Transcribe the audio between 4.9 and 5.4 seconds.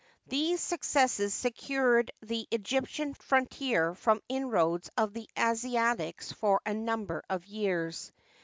of the